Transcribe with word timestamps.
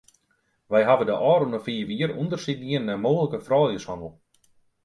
Wy 0.69 0.81
hawwe 0.87 1.05
de 1.07 1.15
ôfrûne 1.31 1.59
fiif 1.65 1.87
jier 1.97 2.11
ûndersyk 2.21 2.59
dien 2.65 2.83
nei 2.87 2.99
mooglike 3.03 3.39
frouljushannel. 3.47 4.13